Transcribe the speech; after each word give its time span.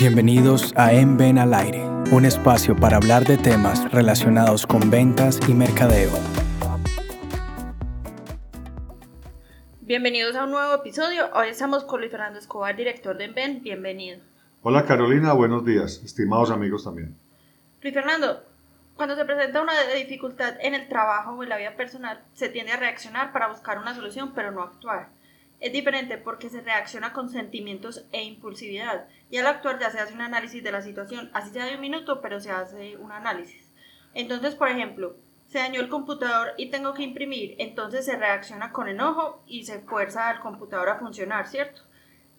Bienvenidos 0.00 0.72
a 0.76 0.94
En 0.94 1.18
Ven 1.18 1.36
al 1.36 1.52
Aire, 1.52 1.84
un 2.10 2.24
espacio 2.24 2.74
para 2.74 2.96
hablar 2.96 3.24
de 3.24 3.36
temas 3.36 3.92
relacionados 3.92 4.66
con 4.66 4.90
ventas 4.90 5.38
y 5.46 5.52
mercadeo. 5.52 6.10
Bienvenidos 9.82 10.36
a 10.36 10.44
un 10.44 10.52
nuevo 10.52 10.72
episodio. 10.76 11.28
Hoy 11.34 11.48
estamos 11.48 11.84
con 11.84 12.00
Luis 12.00 12.10
Fernando 12.10 12.38
Escobar, 12.38 12.74
director 12.74 13.14
de 13.18 13.26
Enven. 13.26 13.62
Bienvenido. 13.62 14.20
Hola 14.62 14.86
Carolina, 14.86 15.34
buenos 15.34 15.66
días, 15.66 16.00
estimados 16.02 16.50
amigos 16.50 16.84
también. 16.84 17.14
Luis 17.82 17.92
Fernando, 17.92 18.42
cuando 18.96 19.16
se 19.16 19.26
presenta 19.26 19.60
una 19.60 19.74
dificultad 19.94 20.54
en 20.62 20.74
el 20.74 20.88
trabajo 20.88 21.32
o 21.32 21.42
en 21.42 21.50
la 21.50 21.58
vida 21.58 21.76
personal, 21.76 22.24
se 22.32 22.48
tiende 22.48 22.72
a 22.72 22.78
reaccionar 22.78 23.34
para 23.34 23.48
buscar 23.48 23.76
una 23.76 23.94
solución, 23.94 24.32
pero 24.34 24.50
no 24.50 24.62
actuar. 24.62 25.10
Es 25.60 25.74
diferente 25.74 26.16
porque 26.16 26.48
se 26.48 26.62
reacciona 26.62 27.12
con 27.12 27.28
sentimientos 27.28 28.06
e 28.12 28.24
impulsividad. 28.24 29.06
Y 29.30 29.36
al 29.36 29.46
actuar 29.46 29.78
ya 29.78 29.90
se 29.90 30.00
hace 30.00 30.14
un 30.14 30.22
análisis 30.22 30.64
de 30.64 30.72
la 30.72 30.80
situación, 30.80 31.30
así 31.34 31.50
sea 31.50 31.66
de 31.66 31.74
un 31.74 31.82
minuto, 31.82 32.22
pero 32.22 32.40
se 32.40 32.50
hace 32.50 32.96
un 32.96 33.12
análisis. 33.12 33.70
Entonces, 34.14 34.54
por 34.54 34.68
ejemplo, 34.68 35.16
se 35.46 35.58
dañó 35.58 35.80
el 35.80 35.90
computador 35.90 36.54
y 36.56 36.70
tengo 36.70 36.94
que 36.94 37.02
imprimir, 37.02 37.56
entonces 37.58 38.06
se 38.06 38.16
reacciona 38.16 38.72
con 38.72 38.88
enojo 38.88 39.42
y 39.46 39.64
se 39.64 39.80
fuerza 39.80 40.30
al 40.30 40.40
computador 40.40 40.88
a 40.88 40.98
funcionar, 40.98 41.46
¿cierto? 41.46 41.82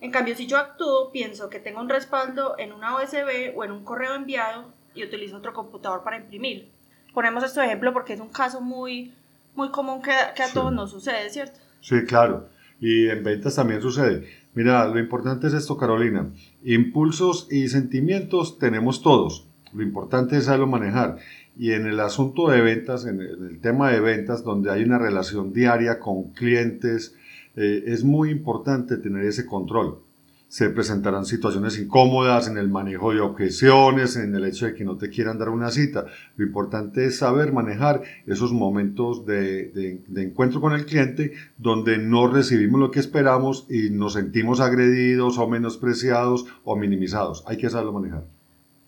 En 0.00 0.10
cambio, 0.10 0.34
si 0.34 0.46
yo 0.46 0.56
actúo, 0.56 1.12
pienso 1.12 1.50
que 1.50 1.60
tengo 1.60 1.80
un 1.80 1.90
respaldo 1.90 2.54
en 2.58 2.72
una 2.72 2.96
USB 2.96 3.52
o 3.54 3.64
en 3.64 3.72
un 3.72 3.84
correo 3.84 4.14
enviado 4.14 4.72
y 4.94 5.04
utilizo 5.04 5.36
otro 5.36 5.52
computador 5.52 6.02
para 6.04 6.16
imprimir. 6.16 6.70
Ponemos 7.12 7.44
este 7.44 7.62
ejemplo 7.62 7.92
porque 7.92 8.14
es 8.14 8.20
un 8.20 8.30
caso 8.30 8.62
muy, 8.62 9.12
muy 9.54 9.70
común 9.70 10.00
que, 10.00 10.12
que 10.34 10.42
a 10.42 10.52
todos 10.54 10.72
nos 10.72 10.90
sucede, 10.90 11.28
¿cierto? 11.28 11.60
Sí, 11.82 12.02
claro 12.06 12.48
y 12.80 13.08
en 13.08 13.22
ventas 13.22 13.56
también 13.56 13.82
sucede. 13.82 14.24
Mira, 14.54 14.86
lo 14.88 14.98
importante 14.98 15.46
es 15.46 15.54
esto, 15.54 15.76
Carolina. 15.76 16.30
Impulsos 16.64 17.46
y 17.50 17.68
sentimientos 17.68 18.58
tenemos 18.58 19.02
todos. 19.02 19.46
Lo 19.72 19.82
importante 19.82 20.36
es 20.36 20.44
saberlo 20.44 20.66
manejar. 20.66 21.18
Y 21.56 21.72
en 21.72 21.86
el 21.86 22.00
asunto 22.00 22.48
de 22.48 22.60
ventas, 22.60 23.04
en 23.06 23.20
el, 23.20 23.60
tema 23.60 23.90
de 23.90 24.00
ventas, 24.00 24.42
donde 24.42 24.70
hay 24.70 24.82
una 24.82 24.98
relación 24.98 25.52
diaria 25.52 25.98
con 25.98 26.32
clientes, 26.32 27.14
eh, 27.56 27.84
es 27.86 28.02
muy 28.02 28.30
importante 28.30 28.96
tener 28.96 29.24
ese 29.24 29.46
control 29.46 30.02
se 30.50 30.68
presentarán 30.68 31.26
situaciones 31.26 31.78
incómodas 31.78 32.48
en 32.48 32.58
el 32.58 32.68
manejo 32.68 33.14
de 33.14 33.20
objeciones, 33.20 34.16
en 34.16 34.34
el 34.34 34.44
hecho 34.44 34.66
de 34.66 34.74
que 34.74 34.84
no 34.84 34.96
te 34.96 35.08
quieran 35.08 35.38
dar 35.38 35.48
una 35.48 35.70
cita. 35.70 36.06
Lo 36.34 36.44
importante 36.44 37.04
es 37.04 37.18
saber 37.18 37.52
manejar 37.52 38.02
esos 38.26 38.52
momentos 38.52 39.24
de, 39.24 40.02
encuentro 40.16 40.60
con 40.60 40.72
el 40.72 40.86
cliente 40.86 41.34
donde 41.56 41.98
no 41.98 42.26
recibimos 42.26 42.80
lo 42.80 42.90
que 42.90 42.98
esperamos 42.98 43.64
y 43.70 43.90
nos 43.90 44.14
sentimos 44.14 44.58
agredidos 44.60 45.38
o 45.38 45.48
menospreciados 45.48 46.46
o 46.64 46.74
minimizados. 46.74 47.44
Hay 47.46 47.56
que 47.56 47.70
saberlo 47.70 47.92
manejar. 47.92 48.24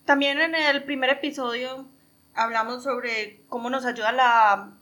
También 0.03 0.39
en 0.39 0.55
el 0.55 0.83
primer 0.83 1.11
episodio 1.11 1.87
hablamos 2.33 2.83
sobre 2.83 3.41
cómo 3.47 3.69
nos 3.69 3.85
ayuda 3.85 4.11
la 4.11 4.73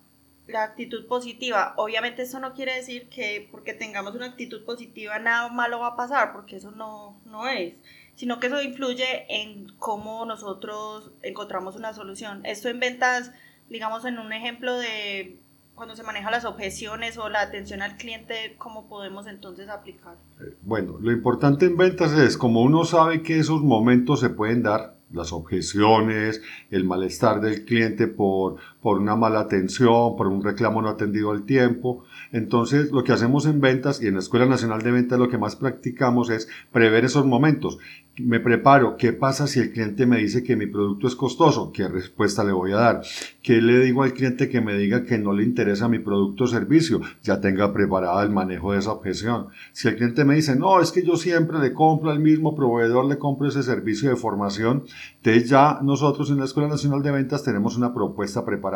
la 0.47 0.63
actitud 0.63 1.07
positiva. 1.07 1.73
Obviamente 1.77 2.23
eso 2.23 2.39
no 2.39 2.53
quiere 2.53 2.75
decir 2.75 3.07
que 3.09 3.47
porque 3.51 3.73
tengamos 3.73 4.15
una 4.15 4.27
actitud 4.27 4.63
positiva 4.65 5.19
nada 5.19 5.49
malo 5.49 5.79
va 5.79 5.87
a 5.87 5.95
pasar, 5.95 6.33
porque 6.33 6.57
eso 6.57 6.71
no, 6.71 7.19
no 7.25 7.47
es, 7.47 7.73
sino 8.15 8.39
que 8.39 8.47
eso 8.47 8.61
influye 8.61 9.25
en 9.29 9.71
cómo 9.79 10.25
nosotros 10.25 11.11
encontramos 11.21 11.75
una 11.75 11.93
solución. 11.93 12.45
Esto 12.45 12.69
en 12.69 12.79
ventas, 12.79 13.31
digamos 13.69 14.05
en 14.05 14.19
un 14.19 14.33
ejemplo 14.33 14.77
de 14.77 15.37
cuando 15.75 15.95
se 15.95 16.03
manejan 16.03 16.31
las 16.31 16.45
objeciones 16.45 17.17
o 17.17 17.29
la 17.29 17.41
atención 17.41 17.81
al 17.81 17.97
cliente, 17.97 18.55
¿cómo 18.59 18.87
podemos 18.87 19.25
entonces 19.25 19.67
aplicar? 19.67 20.15
Eh, 20.39 20.53
bueno, 20.61 20.97
lo 21.01 21.11
importante 21.11 21.65
en 21.65 21.77
ventas 21.77 22.11
es 22.13 22.37
como 22.37 22.61
uno 22.61 22.85
sabe 22.85 23.23
que 23.23 23.39
esos 23.39 23.63
momentos 23.63 24.19
se 24.19 24.29
pueden 24.29 24.61
dar, 24.61 24.95
las 25.13 25.33
objeciones, 25.33 26.41
el 26.69 26.85
malestar 26.85 27.41
del 27.41 27.65
cliente 27.65 28.07
por, 28.07 28.57
por 28.81 28.97
una 28.97 29.15
mala 29.15 29.41
atención, 29.41 30.15
por 30.17 30.27
un 30.27 30.43
reclamo 30.43 30.81
no 30.81 30.89
atendido 30.89 31.31
al 31.31 31.43
tiempo. 31.43 32.03
Entonces, 32.31 32.91
lo 32.91 33.03
que 33.03 33.11
hacemos 33.11 33.45
en 33.45 33.61
ventas 33.61 34.01
y 34.01 34.07
en 34.07 34.15
la 34.15 34.19
Escuela 34.19 34.45
Nacional 34.45 34.81
de 34.81 34.91
Ventas 34.91 35.19
lo 35.19 35.29
que 35.29 35.37
más 35.37 35.55
practicamos 35.55 36.29
es 36.29 36.49
prever 36.71 37.05
esos 37.05 37.25
momentos. 37.25 37.77
Me 38.17 38.39
preparo, 38.39 38.97
¿qué 38.97 39.13
pasa 39.13 39.47
si 39.47 39.59
el 39.59 39.71
cliente 39.71 40.05
me 40.05 40.17
dice 40.17 40.43
que 40.43 40.57
mi 40.57 40.67
producto 40.67 41.07
es 41.07 41.15
costoso? 41.15 41.71
¿Qué 41.71 41.87
respuesta 41.87 42.43
le 42.43 42.51
voy 42.51 42.73
a 42.73 42.77
dar? 42.77 43.01
¿Qué 43.41 43.61
le 43.61 43.79
digo 43.79 44.03
al 44.03 44.13
cliente 44.13 44.49
que 44.49 44.61
me 44.61 44.77
diga 44.77 45.05
que 45.05 45.17
no 45.17 45.31
le 45.31 45.43
interesa 45.43 45.87
mi 45.87 45.99
producto 45.99 46.43
o 46.43 46.47
servicio? 46.47 47.01
Ya 47.23 47.39
tenga 47.39 47.71
preparado 47.71 48.21
el 48.21 48.29
manejo 48.29 48.73
de 48.73 48.79
esa 48.79 48.91
objeción. 48.91 49.47
Si 49.71 49.87
el 49.87 49.95
cliente 49.95 50.25
me 50.25 50.35
dice, 50.35 50.55
no, 50.55 50.81
es 50.81 50.91
que 50.91 51.03
yo 51.03 51.15
siempre 51.15 51.59
le 51.59 51.71
compro 51.71 52.11
al 52.11 52.19
mismo 52.19 52.53
proveedor, 52.53 53.05
le 53.05 53.17
compro 53.17 53.47
ese 53.47 53.63
servicio 53.63 54.09
de 54.09 54.15
formación, 54.17 54.83
entonces 55.17 55.49
ya 55.49 55.79
nosotros 55.81 56.29
en 56.31 56.39
la 56.39 56.45
Escuela 56.45 56.67
Nacional 56.67 57.01
de 57.01 57.11
Ventas 57.11 57.43
tenemos 57.43 57.77
una 57.77 57.93
propuesta 57.93 58.43
preparada. 58.43 58.70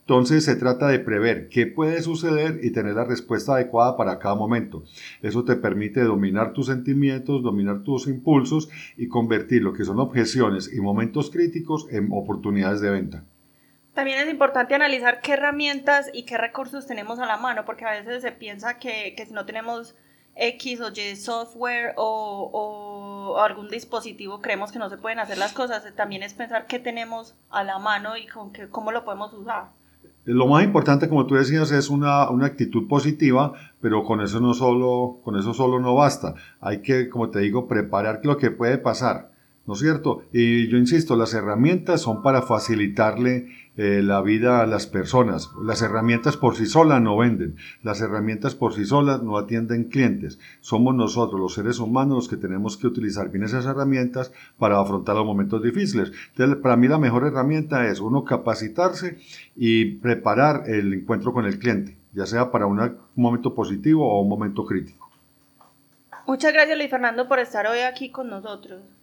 Entonces 0.00 0.44
se 0.44 0.56
trata 0.56 0.88
de 0.88 0.98
prever 0.98 1.48
qué 1.48 1.66
puede 1.66 2.02
suceder 2.02 2.60
y 2.62 2.72
tener 2.72 2.94
la 2.94 3.04
respuesta 3.04 3.54
adecuada 3.54 3.96
para 3.96 4.18
cada 4.18 4.34
momento. 4.34 4.84
Eso 5.22 5.44
te 5.44 5.56
permite 5.56 6.02
dominar 6.02 6.52
tus 6.52 6.66
sentimientos, 6.66 7.42
dominar 7.42 7.82
tus 7.82 8.08
impulsos 8.08 8.68
y 8.96 9.08
convertir 9.08 9.62
lo 9.62 9.72
que 9.72 9.84
son 9.84 10.00
objeciones 10.00 10.72
y 10.72 10.80
momentos 10.80 11.30
críticos 11.30 11.86
en 11.90 12.08
oportunidades 12.10 12.80
de 12.80 12.90
venta. 12.90 13.24
También 13.94 14.18
es 14.18 14.30
importante 14.30 14.74
analizar 14.74 15.20
qué 15.20 15.32
herramientas 15.32 16.10
y 16.12 16.24
qué 16.24 16.38
recursos 16.38 16.86
tenemos 16.86 17.18
a 17.18 17.26
la 17.26 17.36
mano, 17.36 17.64
porque 17.64 17.84
a 17.84 17.90
veces 17.90 18.22
se 18.22 18.32
piensa 18.32 18.78
que, 18.78 19.14
si 19.26 19.32
no 19.32 19.44
tenemos 19.44 19.96
X 20.36 20.80
o 20.80 20.90
Y 20.90 21.16
software 21.16 21.94
o, 21.96 22.50
algún 23.38 23.68
dispositivo 23.68 24.40
creemos 24.40 24.72
que 24.72 24.78
no 24.78 24.88
se 24.90 24.98
pueden 24.98 25.18
hacer 25.18 25.38
las 25.38 25.52
cosas, 25.52 25.84
también 25.96 26.22
es 26.22 26.34
pensar 26.34 26.66
qué 26.66 26.78
tenemos 26.78 27.34
a 27.50 27.64
la 27.64 27.78
mano 27.78 28.16
y 28.16 28.26
con 28.26 28.52
qué, 28.52 28.68
cómo 28.68 28.92
lo 28.92 29.04
podemos 29.04 29.32
usar. 29.32 29.70
Lo 30.24 30.46
más 30.46 30.62
importante, 30.62 31.08
como 31.08 31.26
tú 31.26 31.34
decías, 31.34 31.72
es 31.72 31.88
una, 31.88 32.28
una, 32.30 32.46
actitud 32.46 32.86
positiva, 32.88 33.54
pero 33.80 34.04
con 34.04 34.20
eso, 34.20 34.38
no 34.38 34.52
solo, 34.52 35.18
con 35.24 35.36
eso 35.38 35.54
solo 35.54 35.80
no 35.80 35.94
basta. 35.94 36.34
Hay 36.60 36.82
que, 36.82 37.08
como 37.08 37.30
te 37.30 37.40
digo, 37.40 37.66
preparar 37.66 38.20
lo 38.22 38.36
que 38.36 38.50
puede 38.50 38.76
pasar. 38.76 39.30
¿no 39.70 39.74
es 39.74 39.80
cierto? 39.80 40.22
Y 40.32 40.66
yo 40.66 40.78
insisto, 40.78 41.14
las 41.14 41.32
herramientas 41.32 42.00
son 42.00 42.22
para 42.22 42.42
facilitarle 42.42 43.46
eh, 43.82 44.02
la 44.02 44.20
vida 44.20 44.60
a 44.60 44.66
las 44.66 44.86
personas. 44.86 45.48
Las 45.64 45.80
herramientas 45.80 46.36
por 46.36 46.54
sí 46.54 46.66
solas 46.66 47.00
no 47.00 47.16
venden, 47.16 47.56
las 47.82 48.02
herramientas 48.02 48.54
por 48.54 48.74
sí 48.74 48.84
solas 48.84 49.22
no 49.22 49.38
atienden 49.38 49.84
clientes. 49.84 50.38
Somos 50.60 50.94
nosotros, 50.94 51.40
los 51.40 51.54
seres 51.54 51.78
humanos, 51.78 52.14
los 52.14 52.28
que 52.28 52.36
tenemos 52.36 52.76
que 52.76 52.86
utilizar 52.86 53.30
bien 53.30 53.44
esas 53.44 53.64
herramientas 53.64 54.32
para 54.58 54.78
afrontar 54.78 55.16
los 55.16 55.24
momentos 55.24 55.62
difíciles. 55.62 56.12
Entonces, 56.32 56.58
para 56.58 56.76
mí 56.76 56.88
la 56.88 56.98
mejor 56.98 57.26
herramienta 57.26 57.86
es 57.86 58.00
uno 58.00 58.22
capacitarse 58.22 59.16
y 59.56 59.86
preparar 59.94 60.64
el 60.68 60.92
encuentro 60.92 61.32
con 61.32 61.46
el 61.46 61.58
cliente, 61.58 61.96
ya 62.12 62.26
sea 62.26 62.50
para 62.50 62.66
un 62.66 62.98
momento 63.14 63.54
positivo 63.54 64.06
o 64.06 64.20
un 64.20 64.28
momento 64.28 64.66
crítico. 64.66 65.10
Muchas 66.26 66.52
gracias 66.52 66.76
Luis 66.76 66.90
Fernando 66.90 67.26
por 67.26 67.38
estar 67.38 67.66
hoy 67.66 67.78
aquí 67.78 68.10
con 68.10 68.28
nosotros. 68.28 68.99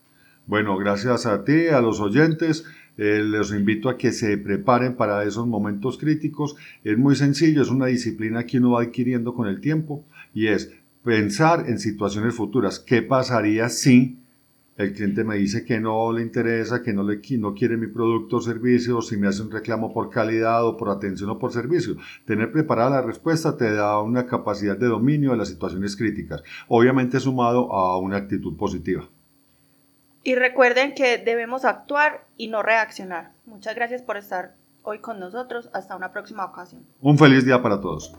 Bueno, 0.47 0.77
gracias 0.77 1.25
a 1.25 1.43
ti, 1.43 1.67
a 1.67 1.81
los 1.81 1.99
oyentes. 1.99 2.63
Eh, 2.97 3.21
les 3.21 3.51
invito 3.51 3.89
a 3.89 3.97
que 3.97 4.13
se 4.13 4.37
preparen 4.37 4.95
para 4.95 5.21
esos 5.25 5.45
momentos 5.45 5.97
críticos. 5.97 6.55
Es 6.85 6.97
muy 6.97 7.17
sencillo, 7.17 7.61
es 7.61 7.69
una 7.69 7.87
disciplina 7.87 8.45
que 8.45 8.59
uno 8.59 8.71
va 8.71 8.83
adquiriendo 8.83 9.33
con 9.33 9.49
el 9.49 9.59
tiempo 9.59 10.05
y 10.33 10.47
es 10.47 10.71
pensar 11.03 11.65
en 11.67 11.79
situaciones 11.79 12.33
futuras. 12.33 12.79
¿Qué 12.79 13.01
pasaría 13.01 13.67
si 13.67 14.19
el 14.77 14.93
cliente 14.93 15.25
me 15.25 15.35
dice 15.35 15.65
que 15.65 15.81
no 15.81 16.13
le 16.13 16.21
interesa, 16.21 16.81
que 16.81 16.93
no, 16.93 17.03
le, 17.03 17.19
no 17.39 17.53
quiere 17.53 17.75
mi 17.75 17.87
producto 17.87 18.37
o 18.37 18.41
servicio, 18.41 19.01
si 19.01 19.17
me 19.17 19.27
hace 19.27 19.41
un 19.41 19.51
reclamo 19.51 19.93
por 19.93 20.09
calidad 20.09 20.65
o 20.65 20.77
por 20.77 20.89
atención 20.89 21.29
o 21.29 21.37
por 21.37 21.51
servicio? 21.51 21.97
Tener 22.23 22.53
preparada 22.53 22.91
la 22.91 23.01
respuesta 23.01 23.57
te 23.57 23.73
da 23.73 24.01
una 24.01 24.25
capacidad 24.25 24.77
de 24.77 24.87
dominio 24.87 25.31
de 25.31 25.37
las 25.37 25.49
situaciones 25.49 25.97
críticas, 25.97 26.41
obviamente 26.69 27.19
sumado 27.19 27.73
a 27.73 27.99
una 27.99 28.15
actitud 28.15 28.55
positiva. 28.55 29.09
Y 30.27 30.35
recuerden 30.35 30.93
que 30.93 31.17
debemos 31.17 31.63
actuar 31.63 32.25
y 32.35 32.49
no 32.49 32.61
reaccionar. 32.61 33.31
Muchas 33.45 33.75
gracias 33.75 34.01
por 34.01 34.17
estar 34.17 34.55
hoy 34.83 34.99
con 34.99 35.21
nosotros. 35.21 35.69
Hasta 35.71 35.95
una 35.95 36.11
próxima 36.11 36.43
ocasión. 36.43 36.85
Un 36.99 37.17
feliz 37.17 37.45
día 37.45 37.61
para 37.61 37.79
todos. 37.79 38.13